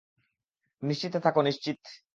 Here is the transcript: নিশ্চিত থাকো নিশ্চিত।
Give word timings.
নিশ্চিত 0.83 1.13
থাকো 1.17 1.41
নিশ্চিত। 1.41 1.79